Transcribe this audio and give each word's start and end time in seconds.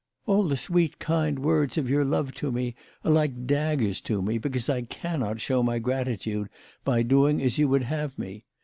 All 0.25 0.45
the 0.47 0.55
sweet 0.57 0.97
kind 0.97 1.37
words 1.37 1.77
of 1.77 1.87
your 1.87 2.03
love 2.03 2.33
to 2.33 2.51
me 2.51 2.73
are 3.05 3.11
like 3.11 3.45
daggers 3.45 4.01
to 4.01 4.19
me, 4.23 4.39
because 4.39 4.67
I 4.67 4.81
cannot 4.81 5.39
show 5.39 5.61
my 5.61 5.77
gratitude 5.77 6.49
by 6.83 7.03
doing 7.03 7.39
as 7.39 7.59
you 7.59 7.67
would 7.67 7.83
have 7.83 8.17
me. 8.17 8.43